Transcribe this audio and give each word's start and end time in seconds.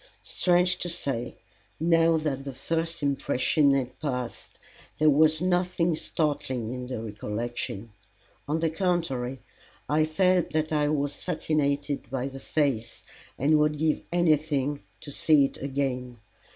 Strange 0.23 0.77
to 0.77 0.89
say, 0.89 1.37
now 1.79 2.17
that 2.17 2.43
the 2.43 2.53
first 2.53 3.03
impression 3.03 3.75
had 3.75 3.99
passed, 3.99 4.57
there 4.97 5.11
was 5.11 5.39
nothing 5.41 5.95
startling 5.95 6.73
in 6.73 6.87
the 6.87 6.99
recollection; 7.03 7.91
on 8.47 8.61
the 8.61 8.71
contrary, 8.71 9.41
I 9.87 10.05
felt 10.05 10.49
that 10.53 10.71
I 10.73 10.89
was 10.89 11.23
fascinated 11.23 12.09
by 12.09 12.29
the 12.29 12.39
face, 12.39 13.03
and 13.37 13.59
would 13.59 13.77
give 13.77 14.01
anything 14.11 14.81
to 15.01 15.11
see 15.11 15.45
it 15.45 15.57
again. 15.57 16.17